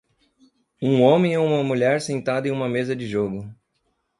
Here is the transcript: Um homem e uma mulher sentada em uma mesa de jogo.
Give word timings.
Um 0.81 1.03
homem 1.03 1.33
e 1.33 1.37
uma 1.37 1.63
mulher 1.63 2.01
sentada 2.01 2.47
em 2.47 2.51
uma 2.51 2.67
mesa 2.67 2.95
de 2.95 3.05
jogo. 3.05 3.47